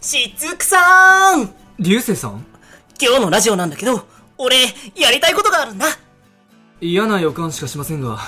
[0.00, 1.52] しつくさん。
[1.80, 2.46] 流星さん？
[3.00, 4.56] 今日のラジオなんだけど、俺、
[4.94, 5.86] やりたいことがあるんだ。
[6.80, 8.18] 嫌な予感しかしませんが、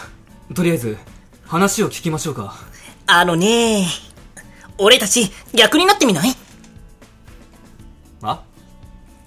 [0.53, 0.99] とりあえず、
[1.47, 2.57] 話を聞きましょうか。
[3.07, 3.87] あのね
[4.79, 6.35] 俺たち、逆になってみない？
[8.23, 8.43] あ？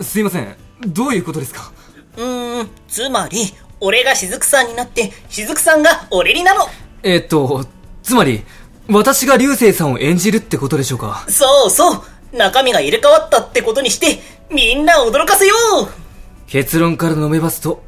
[0.02, 0.56] すいません。
[0.82, 1.72] どういうことですか？
[2.18, 6.66] うーん、つまり、俺がしずくさんになって、しずくさんが俺になの
[7.04, 7.66] えっと、
[8.02, 8.44] つまり、
[8.90, 11.24] 私が流星さんを演じるってことでしょうか？
[11.30, 12.04] そうそう
[12.34, 14.20] 中身が入れ替わったってことにして、
[14.52, 15.88] みんなを驚かせよう。
[16.48, 17.84] 結論から述べますと、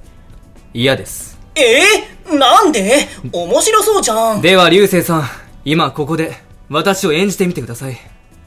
[0.74, 1.38] 嫌です。
[1.56, 1.82] え？
[2.26, 3.08] ー、なんで？
[3.32, 4.42] 面白そうじゃん。
[4.42, 5.24] では流星さん、
[5.64, 6.36] 今ここで、
[6.70, 7.98] 私を演じてみてください。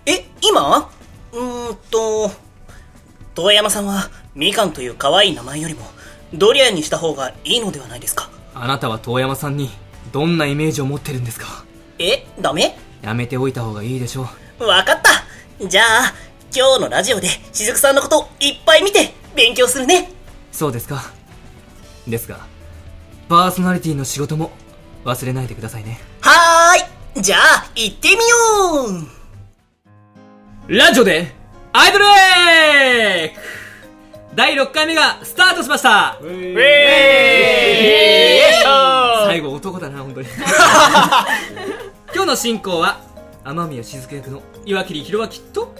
[0.06, 0.90] え、今？
[1.32, 2.30] うーんと、
[3.34, 5.80] 遠山さんは、みかんという可愛い名前よりも、
[6.32, 8.30] ドリアンにした方がいいのではないですか？
[8.54, 9.70] あなたは遠山さんに、
[10.12, 11.64] どんなイメージを持ってるんですか？
[11.98, 12.78] え、ダメ？
[13.02, 14.28] やめておいた方がいいでしょ
[14.60, 14.64] う。
[14.64, 15.24] わかった
[15.60, 16.14] じゃあ、
[16.54, 20.12] 今日のラジオでしずくさんのこといっぱい見て勉強するね
[20.52, 21.02] そうですか。
[22.06, 22.46] ですが、
[23.28, 24.52] パーソナリティの仕事も
[25.04, 25.98] 忘れないでくださいね。
[26.20, 28.18] はーいじゃあ、行ってみよ
[30.68, 31.34] うラジオで、
[31.72, 33.40] アイドルエック
[34.36, 36.18] 第6回目がスタートしました
[39.26, 40.28] 最後男だな、本当に。
[42.14, 43.00] 今日の進行は、
[43.44, 45.74] 天宮雫役の岩切弘明と、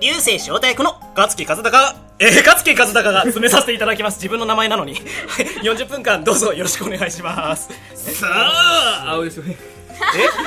[0.00, 4.16] 流星翔太役の勝木和孝が、えー、勝木和孝が詰めさせていただきます。
[4.16, 4.94] 自分の名前なのに。
[4.94, 5.02] はい
[5.62, 7.68] 40分間どうぞよろしくお願いします。
[7.94, 9.58] さあ、青ですよね。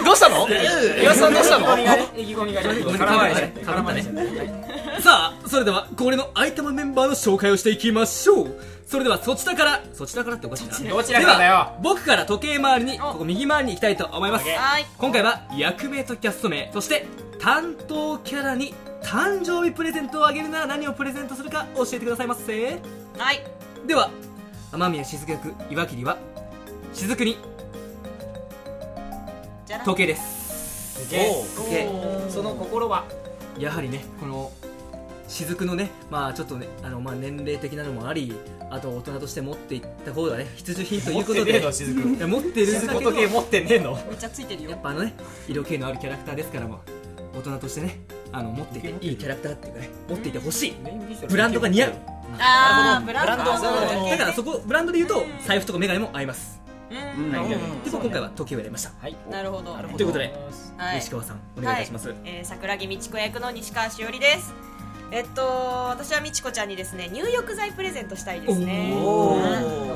[0.01, 0.47] えどうしたの？
[0.49, 1.67] 岩田さんどうしたの？
[4.99, 8.59] さあ、それでは、恒例の相玉メンバーの紹介をしていきましょう。
[8.87, 10.89] それでは、そちらから、そちらからっておかしいな。
[10.89, 14.49] どちらからだよでは僕から時計回りに、ここ右回りに行きたいと思います。
[14.49, 17.05] はい今回は、役名とキャスト名、そして、
[17.43, 22.79] 担当キャラに、誕生日プレゼントをあげるなら何をプレゼントするか教えてくださいませ。
[23.17, 23.45] はい。
[23.85, 24.09] では、
[24.71, 26.17] 天宮雫役、岩切は、
[26.93, 27.37] 雫に、
[29.83, 31.05] 時計です。
[31.09, 31.89] 時計。
[32.29, 33.03] その心は
[33.59, 34.49] やはりねこの
[35.27, 38.33] 雫のねまあちょっとねあのまあ年齢的なのもあり
[38.69, 41.59] あと大人として持っていった方がね必需品ということで。
[42.25, 43.11] 持ってるんだけど。
[43.11, 43.95] 仏持ってねえの。
[43.95, 44.69] めっちゃついてるよ。
[44.69, 45.13] やっぱあのね
[45.49, 46.79] 色気のあるキャラクターですからも
[47.35, 47.99] 大人としてね
[48.31, 50.75] あの持っていていいキャラクターっていうかね持っていてほしい。
[51.27, 51.93] ブランドが似合う。
[52.39, 53.43] あーブランド。
[53.43, 56.61] だからそこブランドで言うと財布とかメガネも合います。
[56.91, 57.31] うん。
[57.31, 57.49] はい。
[57.49, 57.61] でうん
[57.91, 58.91] 今回は時計を入れました。
[59.31, 59.75] なるほど。
[59.75, 60.33] ということで
[60.77, 60.95] はい。
[60.97, 62.09] 西川さんお願いいたします。
[62.09, 62.17] はい。
[62.25, 64.53] えー桜木美智子役の西川しおりです。
[65.11, 65.41] えっと
[65.89, 68.93] 私は美智子ちゃんにですね入浴剤プレゼントしたいですね。
[68.95, 69.43] おうん。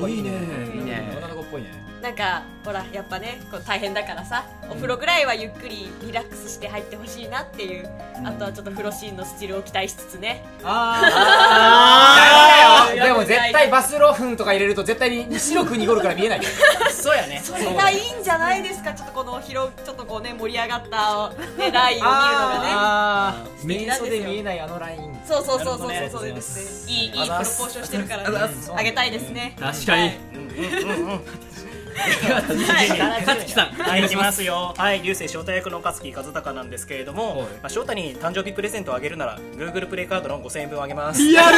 [0.04, 0.30] ーいいね。
[0.76, 1.18] いいね
[1.50, 1.68] ぽいね。
[2.02, 7.88] なんかほらやっぱねこう大変だからさお風呂ぐらいはゆっくりリラックスして入ってほしいなっていう、
[8.24, 10.44] あとはちょっと風呂シーンのスチールを期待しつつね。
[10.62, 11.02] あ
[12.88, 16.44] ーでも絶対バスロフンとか入れると絶対に白く濁るから見えないよ。
[16.92, 17.40] そうやね。
[17.44, 18.92] それがいいんじゃないですか？
[18.92, 21.30] ちょっとこの広ちょっとこうね盛り上がった、
[21.62, 22.68] ね、ラインを見るのがね。
[22.72, 23.60] あー。
[23.60, 25.20] 素敵なんですよ瞑想で見えないあのライン。
[25.26, 26.28] そうそうそうそうなるほどね。
[26.28, 28.54] そうですねいいいいプロポーションしてるからね。
[28.60, 28.72] す。
[28.74, 29.10] あげたい。
[29.10, 30.02] ですね確かに。
[30.02, 30.18] はい
[30.58, 31.14] 勝木さん。
[31.14, 31.20] お
[31.98, 33.46] はい、い。
[33.46, 34.36] き願いしまます。
[34.38, 34.74] すよ。
[34.76, 37.48] はい、流星翔太役の勝木和孝なんですけれども、はい。
[37.48, 41.20] まあ、翔太に誕生日プレゼントをあげるなら、Google プレイカードの5000円分あげます。
[41.20, 41.56] リアル。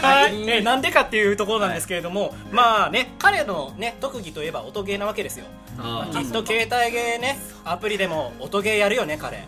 [0.00, 5.46] はい、ね、なんでかっていうところなんですけれども、まあね、彼のね、特技といえば音ゲーなわけですよ。
[5.78, 9.46] あきっと携帯ゲーね、アプリでも音ゲーやるよね、彼。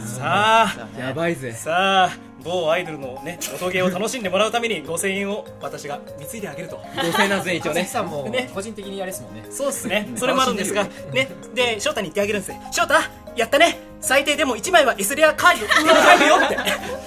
[0.00, 1.52] さあ、ーやばいぜ。
[1.52, 2.10] さあ、
[2.42, 6.76] 某アイドルのね、音ゲーを楽しんでもらうために5000円を私が貢いであげると。
[6.96, 8.50] 5000なんですね一応関ねさんもね。
[8.52, 9.46] 個人的にあれですもんね。
[9.50, 12.60] そうっすね、それもあるんですが、ね、で、翔太に言ってあげるんですよ。
[12.72, 12.94] 翔太、
[13.36, 13.78] やったね。
[14.00, 15.66] 最低でも1枚は S レアカード。
[15.68, 16.36] 買えるよ。
[16.44, 16.56] って。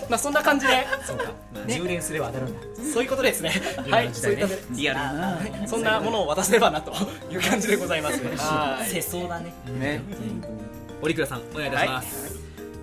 [0.10, 1.26] まあそんな感じで、そうか。
[1.68, 2.60] 充電すれば当たるんだ。
[2.94, 3.52] そういうことですね。
[3.90, 6.94] はい、そういったリアルだなそんなものを渡せればなと
[7.32, 8.24] いう感じでございます。
[8.24, 8.90] はい。
[8.90, 9.54] 世相だね。
[9.80, 10.02] ね。
[11.04, 12.23] 折倉さんお願いいたします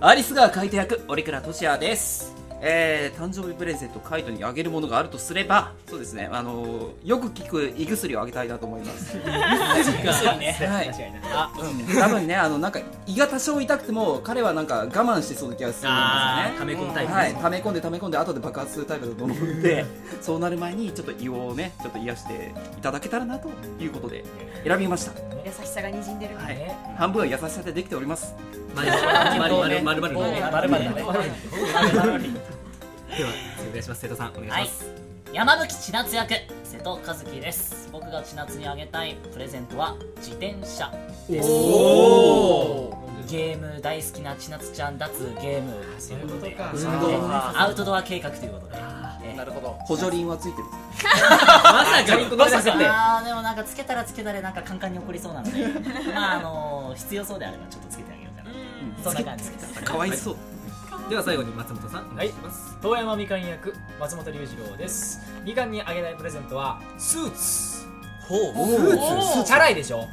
[0.03, 2.33] アリスが書いて役折倉俊也です。
[2.59, 6.27] えー、誕生日プレゼントカイトにあげるものがあるとすればそうですね。
[6.31, 9.11] あのーよく効く胃薬をあげたいなと思います。
[9.13, 10.57] そうね。
[10.57, 10.89] はい。
[10.89, 11.99] ん。
[11.99, 16.55] 多分ねあのなんか胃が多少痛くても彼はなんか我慢してそうな気がするんですよね。
[16.57, 19.85] 溜め込むタイプはい、溜め込んで溜め込んで後で爆発するタイプだと思うんで
[20.19, 23.49] そうなる前にちょっと胃をねちょっと癒していただけたらなと
[23.79, 24.25] いうことで
[24.65, 25.11] 選びました、
[25.45, 28.35] 優しさがにじんでるはい、半分は優しさでできております
[28.75, 30.11] まるまるまるま
[30.61, 31.09] るまるでは
[33.59, 34.91] お願いします瀬戸さんお願いします、は
[35.33, 37.89] い、山吹千夏役瀬戸和樹です。
[37.91, 40.89] 僕が千夏にあげたいプレゼントは自転車。
[41.29, 41.49] です
[43.29, 45.73] ゲーム大好きな千夏ちゃん脱ゲーム。
[45.99, 48.81] ということでアウトドア計画ということで。
[49.35, 49.77] なるほど。
[49.85, 52.35] 補助輪はついてるまさか。
[52.37, 55.67] まさかあでもなんかつけたらつけたらなんかカンカンに怒りそうなので。
[56.13, 58.20] まああのー、必要そうであればちょっとつけてあげ
[59.03, 59.73] そんな感じです。
[59.83, 60.35] かわいそう。
[61.09, 65.19] では最後に松本さんお願いします、遠山みかん役松本龍二郎です。
[65.43, 67.81] みかんにあげたいプレゼントはスーツ。
[68.27, 68.53] ほう。
[68.53, 69.43] スーツ。
[69.43, 70.07] チャラいでしょ、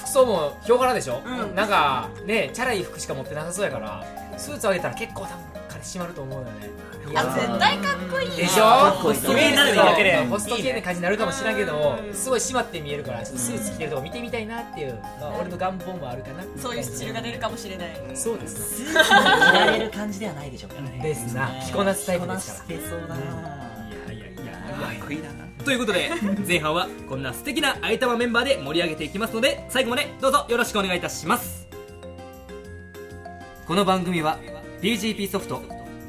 [0.00, 1.22] 服装もヒョウ柄でしょ、
[1.56, 4.04] なんかねチャラい服しか持ってなさそうやから
[4.36, 6.70] スーツあげたら結構多分彼氏まると思うよね。
[7.16, 8.92] あ絶対かっこいいでしょ？
[9.02, 10.26] こいいイメージするだけでう。
[10.26, 18.00] んホスト系な感じになるかもしれんけどもすごい締まって見えるからちょっとスーツ着てるとこ見てみたいなっていう、まあ、俺の願望もあるかなそういうスチールが出るかもしれない。
[18.14, 18.76] そうです。
[18.76, 21.00] スーツに着られる感じではないでしょうからね。
[21.02, 21.48] ですな。
[21.66, 22.78] 着こなすタイプですから。
[22.78, 23.16] 着こなしてそうだな、
[24.14, 24.52] いやいやいや。
[24.52, 25.28] かっこいいな。
[25.64, 26.10] ということで
[26.46, 31.66] 前半はこんな素敵な相玉メンバーで盛り上げていきますので最後までどうぞよろしくお願いいたします。
[33.66, 34.38] この番組は
[34.82, 35.62] BGP ソフト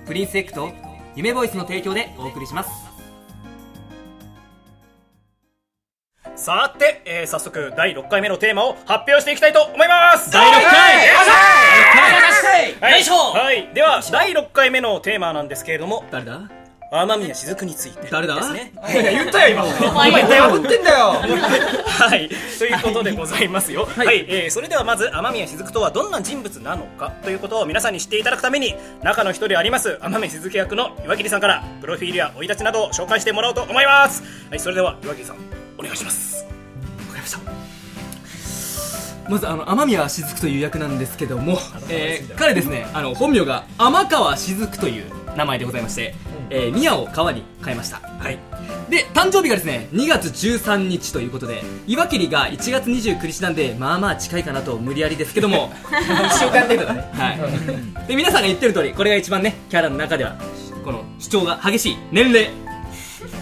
[0.08, 0.72] プリンスエッグと
[1.16, 2.72] 夢ボイスの提供でお送りします。
[6.36, 10.74] さて、えー早速第6回目のテーマを発表していきたいと思います第六回
[12.82, 16.50] はいよいしょはい、では第6回目のテーマなんですけれども誰だ？
[16.92, 18.52] 天宮雫について誰だ？
[18.52, 18.96] ねい。
[18.96, 19.66] や言ったよ今。
[20.08, 21.14] 今言った破ってんだよ
[21.94, 23.86] はい、ということでございますよ。
[23.86, 34.24] はい、えーそれではまず天宮雫とはどんな人物なのかということを皆さんに知っていただくために中の一人であります天宮雫役の岩切さんからプロフィールや生い立ちなどを紹介してもらおうと思います。
[34.50, 35.38] はい、それでは岩切さん
[35.78, 36.44] お願いします。
[36.44, 37.40] わかりました。
[39.30, 41.58] まずあの雨宮雫という役なんですけども、
[41.90, 45.06] えー彼ですねあの本名が天川雫という
[45.38, 46.16] 名前でございまして、
[46.50, 47.98] えー宮を川に変えました。
[47.98, 48.38] はい
[48.94, 55.74] で誕生日がですね2月13日ということで岩切が1月29日なんでまあまあ近いかなと無理やりですけども
[56.30, 57.10] 一週間程度だね。
[57.14, 57.34] は
[58.04, 58.08] い。
[58.08, 60.38] で皆さんが言ってる通りこれが一番ねキャラの中では
[60.86, 62.50] この主張が激しい年齢。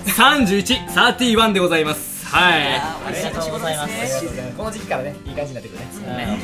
[0.05, 2.79] 3131でございますはい。
[2.79, 4.25] ありがとうございます。
[4.57, 6.39] この時期からねいい感じになってくるね。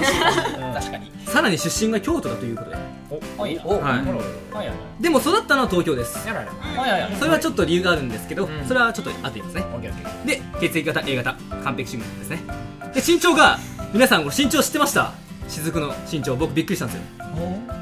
[0.74, 1.12] 確かに。
[1.26, 2.78] さらに出身が京都だということで、
[3.38, 3.60] おい。
[3.64, 3.82] おはい、
[4.54, 9.64] はいでも育ったのは東京ですやらやらはいはいそれはちょっと理由があるんですけど、んそれはちょっと後で言いますね
[10.26, 12.40] で血液型 A 型完璧主義ですね
[12.94, 13.60] で身長が
[13.94, 15.14] 皆さん身長知ってました
[15.48, 17.04] 雫の身長僕びっくりしたんですよ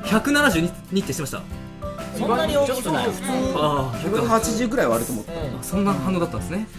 [0.04, 1.65] 172って知ってました
[2.18, 3.06] そんなに大きくない。
[3.06, 3.22] 普通
[3.58, 5.26] ああ180ぐらいはあると思う
[5.62, 6.68] そんな反応だったんですね。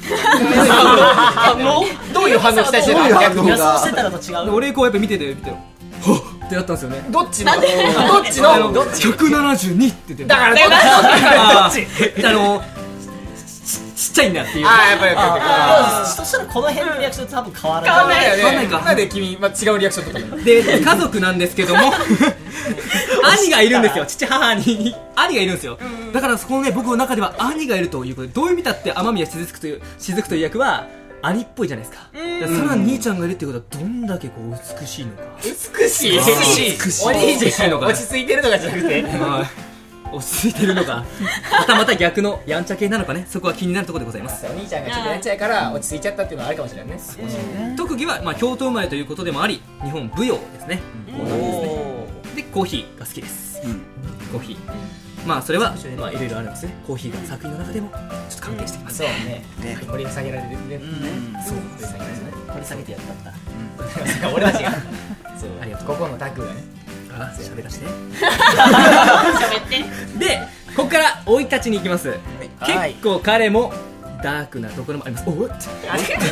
[2.15, 4.47] どういう反応期待してどういうた反応予想してたのと違う？
[4.47, 5.61] で俺こうやっぱ見てて見ててはっ！
[6.47, 7.05] ってなったんですよね。
[7.11, 7.53] どっちの？
[7.55, 7.63] どっ
[8.31, 8.73] ちの？
[8.73, 10.63] どっち？172って言ってだからどっ
[11.73, 11.87] ち？
[12.25, 12.63] あの
[14.17, 14.67] ちちっちゃいんだっていう。
[14.67, 17.91] ああやっぱりやっぱそしたらこの辺のリアクション多分変わらない。
[17.91, 18.37] 変わんないよね。
[18.37, 18.81] 変わんないか。
[18.81, 21.93] なんで君、まあ、違うリアクションとったので家族なんですけども。
[23.41, 24.07] 兄がいるんですよ。
[24.07, 24.95] 父母に。
[25.15, 25.79] 兄がいるんですよ。
[26.13, 30.87] だからそこのね僕の中では兄がいるということでどういう意味だって天宮雫という雫という役は
[31.23, 32.09] 兄っぽいじゃないですか。
[32.57, 35.23] さらに兄ちゃんがいるってことはどんだけこう美しいのか。
[35.43, 36.13] 美しい。
[36.13, 36.79] 美しい。
[36.79, 37.41] 美しい。
[37.41, 37.69] 美しい。
[37.69, 39.03] のか落ち着いてるとかじゃなくて。
[39.03, 39.66] はい
[40.13, 41.05] 落ち着いてるのか
[41.59, 43.27] またまた逆のやんちゃ系なのかね。
[43.29, 44.47] そこは気になるところでございます。
[44.47, 47.75] お兄ちゃんがちょっとやっちゃいから落ち着いちゃったっていうのはあるかもしれないね。
[47.77, 50.81] 特技は、まあ、京都生まれということでもあり日本舞踊ですね。
[52.35, 53.61] でコーヒーが好きです、
[54.33, 54.57] コーヒー。
[55.27, 56.75] まあそれはまあいろいろあるんですね。
[56.87, 59.45] コーヒーが作品の中でもちょっと関係してきます、そうね。
[59.89, 60.81] 掘り下げられてるね。
[61.47, 61.57] そう。
[61.57, 62.33] 掘り下げられてるね。
[62.53, 63.31] 掘り下げてやった。
[63.31, 63.35] っ
[64.21, 64.57] た俺は違う
[65.39, 65.51] そう。
[65.61, 65.87] ありがとう。
[65.89, 66.76] ここのタッグがね
[67.17, 67.87] あ喋らして。
[67.87, 69.69] 喋っ
[70.19, 70.19] て。
[70.19, 70.41] で
[70.77, 72.09] ここから生い立ちに行きます、
[72.61, 72.91] はい。
[72.93, 73.73] 結構彼も
[74.23, 75.29] ダークなところもあります。
[75.29, 75.51] おっ。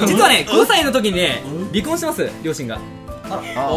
[0.07, 2.31] 実はね5歳の時にね離婚してます。
[2.43, 2.79] 両親が。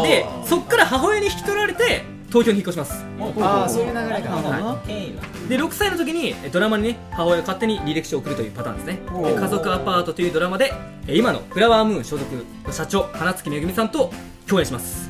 [0.02, 3.04] でそっから母親に引き取られて東京に引っ越します。
[3.40, 4.78] ああそういう流れか。
[4.86, 9.00] 経緯はで6歳の時にえドラマにね母親が勝手に履歴書を送るというパターンですね。
[9.24, 10.74] で家族アパートというドラマで
[11.06, 14.12] え今のフラワームーン所属の社長花月めぐみさんと
[14.46, 15.08] 共演します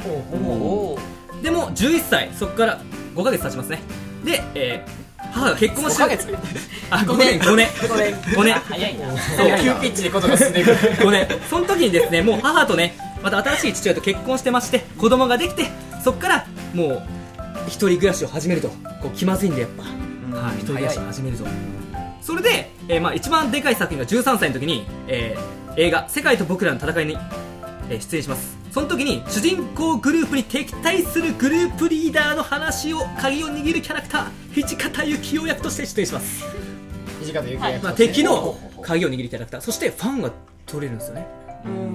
[1.42, 2.80] でも11歳そこから
[3.14, 3.80] 5ヶ月経ちますね。
[4.24, 6.28] で、えー母が結婚して5ヶ月？
[6.90, 9.08] あ5年5年5年早いな。
[9.36, 9.46] そう。
[9.60, 10.70] 急ピッチでことが進んでいく。
[11.04, 15.66] 5年その時にですねもう母とねまた新しい父親と結婚してまして子供ができて
[16.02, 17.02] そこからもう
[17.66, 18.68] 一人暮らしを始めると。
[19.02, 19.82] こう気まずいんでやっぱ、
[20.40, 21.44] はい、一人暮らしを始めると。
[22.22, 27.16] それで、えーまあ、一番でかい作品が13歳の時に、えー映画「世界と僕らの戦いに」
[27.90, 36.44] えー出演しますその時に主人公グループに敵対するグループリーダーの話を鍵を握るキャラクター土方幸雄役として出演します、
[37.22, 39.60] 土方幸也まあ、敵の鍵を握るキャラクター。
[39.60, 40.30] そしてファンが
[40.66, 41.26] 取れるんですよね。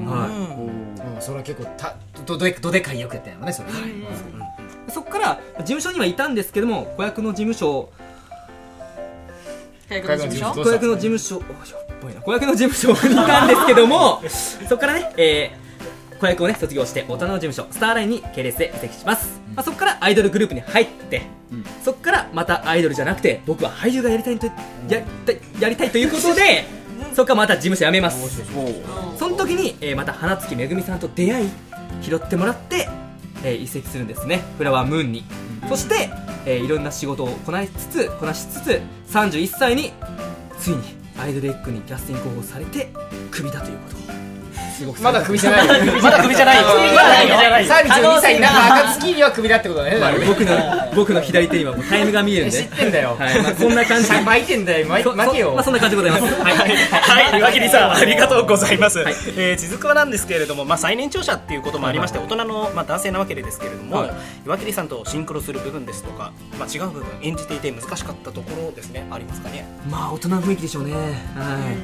[0.05, 1.13] はい。
[1.15, 1.21] うん。
[1.21, 3.53] それは結構たどどでどでかい役やったんやろね。
[3.53, 3.69] それ
[4.89, 7.89] そこから事務所にはいたんですけども子役の事務所
[9.89, 10.63] 大学の事務所？
[10.63, 11.39] 子役の事務所
[12.23, 14.21] 子役の事務所にいたんですけども
[14.67, 15.63] そこからね、えー
[16.23, 21.23] 子役をね卒業して大人の事務所スターラインに系列で移籍します、まあ、そこからアイドルグループに入って、
[21.83, 24.53] そこからまたアイドルじゃなくて僕は俳優がやりたいとや
[25.59, 26.65] やりたいということで
[27.13, 28.43] そこからまた事務所辞めます。
[29.17, 31.49] その時に、えーまた花月めぐみさんと出会い
[32.01, 32.87] 拾ってもらって、
[33.43, 34.41] えー移籍するんですね。
[34.57, 35.23] フラワームーンに、
[35.69, 36.09] そして、
[36.45, 39.93] えーいろんな仕事をこなしつつこなしつつ31歳に
[40.57, 40.77] ついに
[41.19, 42.89] アイドルエッグにキャスティング候補されて
[43.29, 44.12] クビだということ
[44.83, 45.01] すごく。
[45.03, 45.93] まだ首じゃないよ。
[46.01, 46.63] まだ首じゃないよ。
[46.67, 49.99] 32歳になった暁には首だってことだね。
[50.27, 50.55] 僕の
[50.93, 52.57] 僕の左手にはもうタイムが見えるんで。
[52.63, 53.15] 知ってんだよ。
[53.19, 53.41] はい。
[53.41, 54.11] まあ、そんな感じ。
[54.11, 54.87] で 巻いてんだよ。
[54.87, 55.49] 巻けよ。
[55.49, 56.41] そまあ、そんな感じでございます。
[56.41, 56.57] はい。
[56.57, 58.77] はい、岩切さん、ありがとうござい。
[58.83, 58.99] ます。
[59.37, 64.11] えー、地図はなんですけれども、まあ、最年長者っていうこともありまして、大人の、まあ、男性なわけですけれども、はい。
[64.45, 69.65] 岩切さんとシンクロする部分ですとか、まあ、違う部分、演じていて難しかったところですね、ありますかね？
[69.89, 70.93] まあ大人の雰囲気でしょうね。
[70.93, 71.03] はい、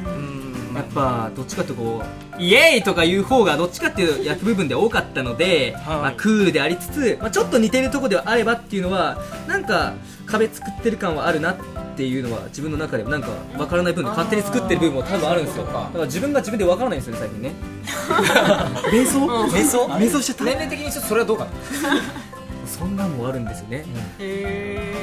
[0.05, 2.03] うん、やっぱどっちかってこ
[2.37, 5.97] うイエーイとかいう方がどっちかっていう役部分で多かったので、はい。
[5.97, 9.93] まあ、クールでありつつ、まあ、ちょっと似てるところではあればっていうのはなんか
[10.25, 11.55] 壁作ってる感はあるなっ
[11.97, 15.65] ていうのは自分の中でもなんか分からない部分で勝手に作ってる部分も多分あるんですよ。
[15.65, 17.51] だから自分が自分で分からないんですよね最近ね。
[18.91, 19.25] 瞑想？
[19.49, 19.85] 瞑想？
[19.87, 20.43] 瞑想しちゃった？
[20.45, 21.51] 年齢的にちょっとそれはどうかな？
[22.65, 23.83] そんなんもあるんですよね、
[24.19, 24.93] へ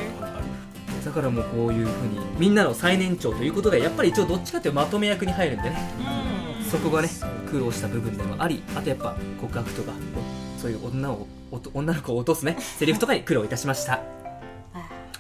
[1.07, 5.77] だからもうこういうふうにみんなの最年長ということでやっぱり一応どっちかっていうとまとめ役に入るんでね。
[6.69, 7.09] そこがね
[7.49, 9.93] 苦労した部分でもありあとやっぱ告白とか
[10.59, 14.01] そういう女をおと女の子を落とすねセリフとかに苦労いたしました。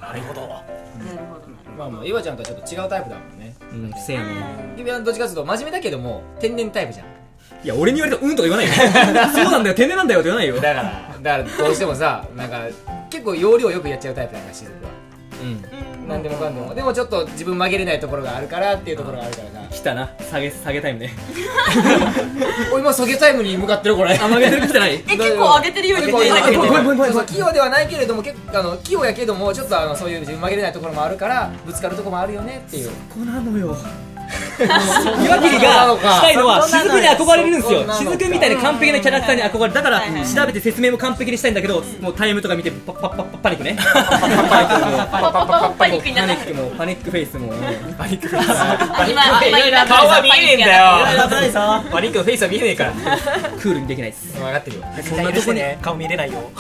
[0.00, 0.40] なるほど。
[0.40, 1.46] なるほど
[1.78, 3.54] まあまあ岩ちゃんとはちょっと違うタイプだもんね。
[3.70, 4.74] うんせやね。
[4.76, 7.06] 指輪どっちかというと真面目だけども天然タイプじゃん。
[7.62, 8.74] いや俺に言われたらうんとか言わないよ。
[9.32, 10.56] そうなんだよ天然なんだよって言わないよ。
[10.56, 12.64] だからだからどうしてもさなんか
[13.08, 14.90] 結構要領よくやっちゃうタイプだからしずくは。
[14.90, 15.05] うん
[16.08, 16.74] 何でもかんでも。
[16.74, 20.10] でもちょっと自分曲げれないところがあるからっていうところがあるからさ来たな。
[20.30, 21.10] 下げ下げタイムね。
[22.72, 24.14] お今下げタイムに向かってるこれ。
[24.14, 24.94] あ曲げてる来てない？
[24.94, 26.62] え結構上げてるように見えたけど。
[27.24, 32.88] 器用ではないけれども結構あの器用やけどもちょっとあのそういう自分曲げれないところもあるからぶつかるところもあるよねっていう。
[32.88, 33.76] ここなのよ
[34.58, 43.86] 岩切がしたいのは雫に憧れるんですよ雫みたいな完璧なキャラクターに憧れるだから調べて説明も完璧にしたいんだけどもうタイムとか見てパッパッパッパニックねパ
[44.28, 47.52] ニックパニックもパニックフェイスも
[47.98, 48.48] パニックフェイス。
[49.88, 50.84] 顔は見えねえんだよ
[51.90, 56.50] パニックのフェイスは見えねえからクールにできないです分かってるよそんなとこにね、顔見れないよ。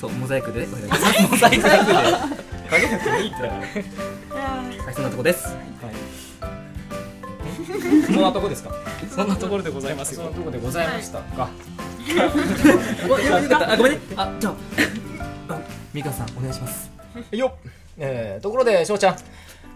[0.00, 0.66] そうモザイクでね
[1.30, 1.70] モザイクで。
[2.70, 3.60] かけなくていいってだから
[4.84, 5.56] はいそんなとこです
[8.06, 8.70] そんなとこですか？
[9.14, 10.22] そんなところでございますよ。
[10.22, 11.20] そんなとこでございました。
[11.20, 11.48] か。
[13.70, 13.98] あごめんね。
[14.16, 14.54] あじゃあ。
[15.54, 15.60] あ
[15.92, 16.90] みかんさんお願いします。
[17.32, 19.16] よっ、えー、ところで翔ちゃん。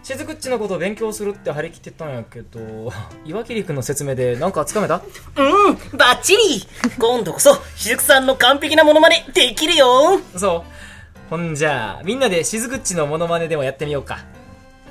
[0.03, 2.93] しずくっちのことを勉強するって張り切ってたんやけど
[3.25, 5.01] 岩切君の説明で何かつかめた？
[5.35, 6.67] うん、バッチリ。
[6.99, 10.19] 今度こそ、しずくさんの完璧なモノマネできるよ。
[10.37, 10.71] そう。
[11.29, 14.19] ほんじゃあみんなでしずくっちのモノマネでもやってみようか。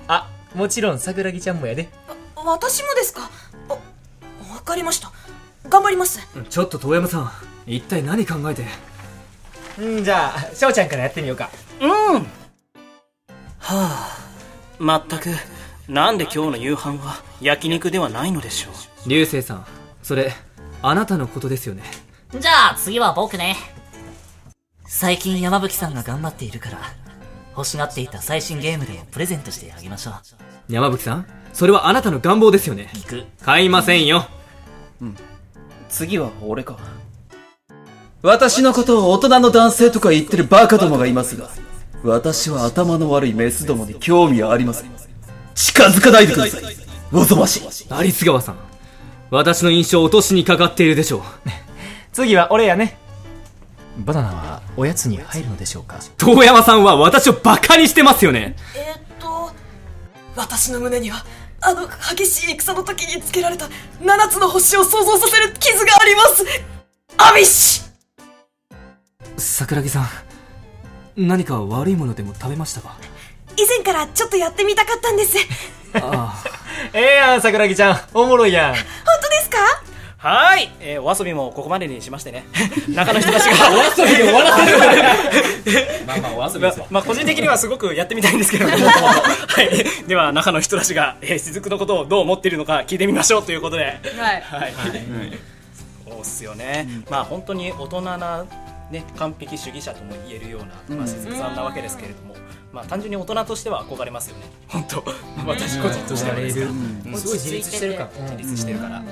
[0.09, 1.89] あもちろん桜木ちゃんもやで
[2.45, 3.31] 私もですか？
[3.71, 3.73] あ
[4.55, 5.11] わかりました。
[5.69, 6.21] 頑張ります。
[6.51, 7.31] ちょっと遠山さん
[7.67, 8.67] 一体何考えて？
[9.83, 11.49] んじゃあ翔ちゃんからやってみようか。
[11.81, 11.91] うん。
[11.91, 12.27] は
[13.59, 14.19] あ、
[14.79, 15.31] まったく、
[15.89, 18.71] なんで今日の夕飯は焼肉ではないのでしょ
[19.07, 19.09] う？
[19.09, 19.67] 流星さん
[20.03, 20.31] それ
[20.83, 21.83] あなたのことですよね？
[22.39, 23.57] じゃあ次は僕ね。
[24.87, 26.79] 最近山吹さんが頑張っているから、
[27.57, 30.15] 欲しがっていた最新ゲームでプレゼントしてあげましょう。
[30.69, 32.91] 山吹さんそれはあなたの願望ですよね。
[32.93, 33.25] 聞く。
[33.43, 34.27] 買いませんよ。
[35.89, 36.77] 次は俺か。
[38.23, 41.51] 私のことを大人の男性とか言ってるバカどもがいますが
[42.03, 44.91] 私は頭の悪いメスどもに興味はありません。
[45.55, 46.63] 近づかないでください。
[47.13, 47.63] おぞましい。
[47.63, 48.57] 有栖川さん。
[49.31, 51.23] 私の印象を落としにかかっているでしょう。
[52.13, 52.99] 次は俺やね。
[53.99, 55.99] バナナはおやつに入るのでしょうか。
[56.19, 58.57] 遠山さんは私をバカにしてますよね。
[58.75, 59.53] えーっと
[60.35, 61.25] 私の胸には
[61.61, 63.67] あの激しい戦の時につけられた
[64.01, 66.45] 7つの星を想像させる傷があります。
[67.17, 67.85] アビッシュ！
[69.37, 70.09] 桜木さん
[71.17, 72.97] 何か悪いものでも食べましたか？
[73.57, 75.39] 以前からちょっとやってみたかったんです。
[75.95, 76.43] あ。
[76.93, 78.01] ええやん桜木ちゃん。
[78.15, 78.75] おもろいやん。
[78.75, 78.83] 本
[79.23, 79.84] 当ですか？
[80.25, 82.47] はい、えー、お遊びもここまでにしましてね。
[82.89, 83.67] 中の人たちが。
[83.67, 84.79] あお遊びで終わらせる
[86.09, 94.43] まあまあお遊びままあ個人的にはすごくやってみたいんですけれども、 はい、では中の人たちが、えー、雫のことをどう思っているのか聞いてみましょうということで、はい。
[94.51, 94.73] はい、
[96.09, 98.47] そうっすよね、まあ本当に大人な
[98.91, 102.35] ね、完璧主義者とも言えるような、まあ、雫さんなわけですけれども、
[102.73, 104.47] まあ、単純に大人としては憧れますよね。
[104.69, 105.05] 本当。
[105.47, 107.17] 私個人としてはですうん。
[107.17, 108.11] すごい自立してるから。
[108.23, 109.03] 自立してるから、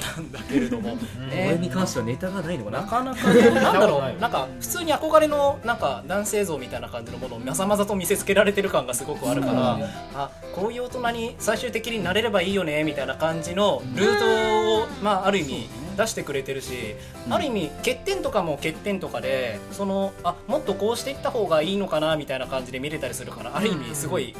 [0.00, 0.96] なんだけれども、
[1.30, 2.80] 俺に関してはネタがないのかな。
[2.80, 3.50] なかなかね。
[3.50, 4.02] なんだろう。
[4.20, 9.78] なんか普通に憧れのなんか男性像みたいな感じのものをまざまざと見せつけられてる感がすごくあるから、
[10.14, 16.96] あこういう大人に最終的になれればいいよねみたいな感じのルートを、まあ、ある意味出してくれてるし、
[17.30, 24.34] ある意味欠点とかも欠点とかでそのあもっとこうしていった方がいいのかなみたいな感じで見れたりするからある意味すごい、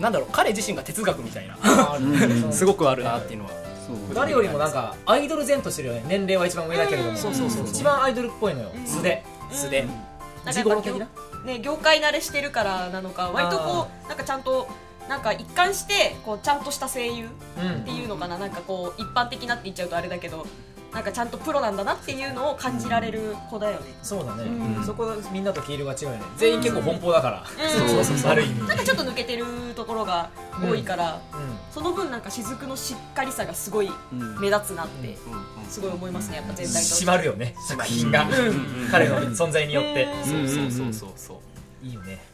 [0.00, 1.56] なんだろう彼自身が哲学みたいな。
[2.52, 3.63] すごくあるなっていうのは。
[4.14, 6.04] 誰よりもなんかアイドル前としてるよね。
[6.06, 7.16] 年齢は一番上だけれども。
[7.16, 8.70] そうそうそう一番アイドルっぽいのよ。
[8.86, 9.24] 素で。
[9.50, 9.86] 素で、
[10.44, 10.54] なん。
[10.54, 10.98] かやっぱ業
[11.44, 14.68] ね業界慣れしてるからなのか割とこうなんかちゃんと
[15.08, 17.28] なんか一貫してこうちゃんとした声優っ
[17.84, 20.46] ていうのかな、なんかこう一般的なって言っちゃうとあれだけど
[20.94, 24.84] なんかちゃんとプロなんだなっていうのを感じられる子だよね、そうだね、うん。
[24.84, 26.22] そこみんなと毛色が違うよね。
[26.36, 28.16] 全員結構奔放だから、うんそうそう。
[28.16, 30.30] そうある意味なんかちょっと抜けてるところが
[30.62, 31.40] 多いから、うん。
[31.72, 33.90] その分なんか雫のしっかりさがすごい
[34.40, 35.18] 目立つなって
[35.68, 36.36] すごい思いますね。
[36.36, 37.56] やっぱ全体と締まるよね。
[37.66, 38.26] 作品が、
[38.90, 41.86] 彼の存在によって、そうそうそうそうそう。
[41.86, 42.24] いいよね、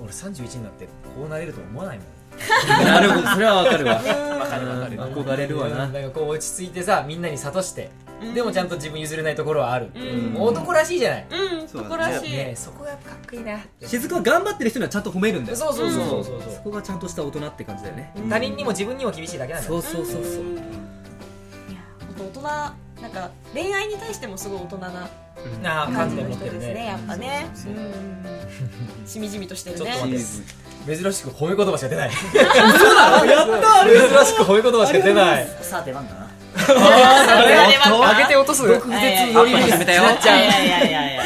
[0.00, 2.06] 俺31になってこうなれるとは思わないもん
[2.84, 3.28] なるほど。
[3.28, 3.94] それはわかるわ。
[3.94, 4.98] わかるわかる。
[4.98, 5.84] 憧れるわな。
[5.84, 5.92] うん。
[5.92, 7.90] なんかこう落ち着いてさみんなに諭して、
[8.34, 10.40] でもちゃんと自分譲れないところはある、うん。
[10.40, 11.64] 男らしいじゃない、うん。
[11.64, 15.56] 男らしい、ねそこがやっぱかっこいいな雫は頑張ってる人にはちゃんと褒めるんだよ。
[15.56, 16.42] そうそうそうそうそう。
[16.54, 18.12] そこがちゃんとした大人って感じだよね。
[18.28, 19.80] 他人にも自分にも厳しいだけなんだよ。
[19.82, 20.42] そうそうそうそう。
[20.42, 20.46] い
[21.74, 21.80] や
[22.16, 25.08] 本当大人なんか恋愛に対してもすごい大人な
[25.64, 27.50] ああ感じの人ですねやねっぱね。
[27.66, 29.06] うん。
[29.06, 29.84] しみじみとしてるね。
[29.84, 30.24] ちょっと待って
[30.86, 32.10] 珍しく褒め言葉しか出ない。
[32.10, 35.48] そうなのやった珍しく褒め言葉しか出ない。
[35.62, 36.24] さあ出番かな。
[36.56, 38.62] 上げて落とす。
[38.66, 41.22] いやいやいやアップ始めたよいやいやいやいやいや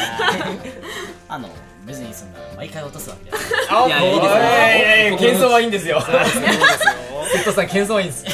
[1.27, 1.49] あの
[1.85, 3.31] 別にそんな毎回落とすわけ
[3.69, 6.09] あいやいやいいですよ謙遜はいいんですよセ
[7.39, 8.25] ットさん謙遜はいいんです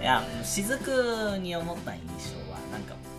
[0.00, 2.00] いや雫に思った印
[2.32, 2.41] 象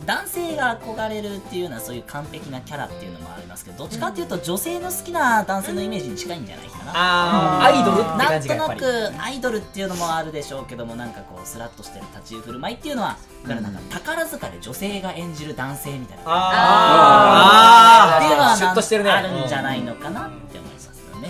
[0.05, 6.91] 男性が憧れるっていうのはそういう完璧なキャラっていうのもありますけどどっちかっていうと女性の好きな男性のイメージに近いんじゃないかな。
[6.93, 8.79] ああアイドルってなんとな感じがやっぱり。
[8.79, 19.11] くアイドルっていうのもあるでしょうけどもなんかこうスラッとしてる立ち居振る舞いっていうのはだからなんか宝塚で女性が演じる男性みたいなあっていうのはシュッとしてるね。
[19.11, 21.29] あるんじゃないのかなって思いますよね、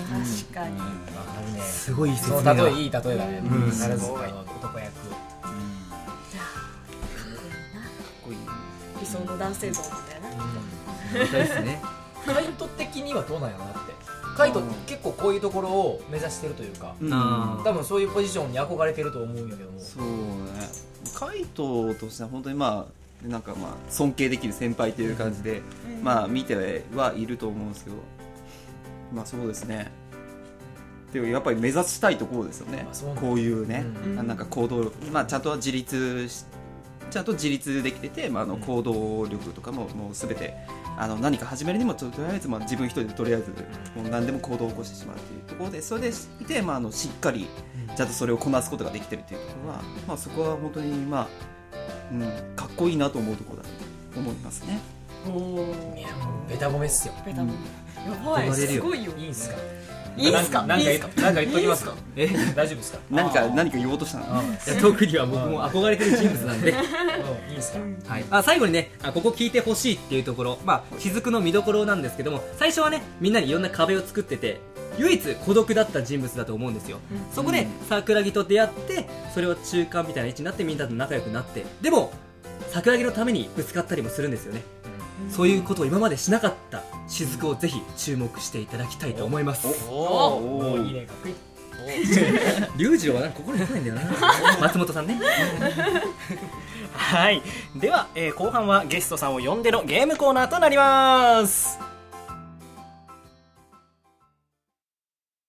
[0.50, 0.80] 確かに
[1.62, 3.72] すごい説そ明だの例えいい例えだねうん。
[3.72, 4.92] 宝塚の男役
[9.04, 11.82] 理想の男性像なんだよな本当ですね。
[12.26, 13.94] カイト的にはどうなんやろなって。
[14.38, 19.80] カイト結構こういうところを目指してるというかあ多分そういうポジションに憧れてると思うんやけども。
[19.80, 20.68] そうね。
[21.14, 22.88] カイトとしては本当にま
[23.26, 25.62] あなんかまあ尊敬できる先輩という感じで、
[26.02, 26.56] まあ見て
[26.96, 27.98] はいると思うんですけど
[29.14, 29.92] まあそうですね。
[31.12, 32.88] でもやっぱり目指したいところですよね。
[32.90, 34.20] あそうなんだこういうね、うん。
[34.20, 36.46] あなんか行動まあちゃんと自立し
[37.14, 40.56] ちゃんと自立できてて、まあ、あの行動力とかももうすべて
[40.98, 43.52] あの何か始めるにもととりあえずまあ自分一人でとりあえず
[43.96, 46.10] もう何でも行動を起こしてしまうっていうところでそれで
[46.42, 47.46] いて、まあ、あのしっかり
[47.96, 51.28] ちゃんとそれをこなすことができてるっていうところは、まあ、そこは本当にまあ、
[52.12, 53.70] うん、かっこいいなと思うところだ
[54.16, 54.80] と思いますね。
[55.26, 57.14] いやもうベタ褒めっすよ。
[57.24, 57.54] ベタも
[58.08, 58.82] やばい憧れるよ。
[58.82, 59.12] すごいよ。
[59.16, 59.56] いいんすか
[60.18, 60.64] いいんすか？
[60.64, 61.94] なんかなんか言っときますか？
[62.16, 63.00] え大丈夫ですか？
[63.10, 64.26] 何か何か言おうとしたの？
[64.26, 66.72] いや特には僕も憧れてる人物なんで。
[66.72, 67.52] うん。
[67.52, 67.80] いいんすか？
[68.08, 70.60] はい、あ最後にねあここ聞いてほしいっていうところ。
[70.66, 74.60] まあ雫の見どころなんですけども最初はねみんなにいろんな壁を作ってて
[74.98, 77.00] 唯一孤独だった人物だと思うんですよ、
[77.34, 81.66] そこで桜木と出会ってそれを中間みたいな位置になってみんなと仲良くなって。
[81.82, 82.14] でも
[82.72, 84.64] 桜木のためにぶつかったりもするんですよね、
[85.30, 89.68] そういうことを今までしなかった雫をぜひ注目していただきたいと思います。
[89.90, 91.36] おおいいねかっこいい
[92.78, 94.02] 龍次郎はなんか心に来ないんだよな。
[94.62, 95.20] 松本さんね。
[96.94, 97.42] はい。
[97.76, 101.78] では、えー後半はゲストさんを呼んでのゲームコーナーとなります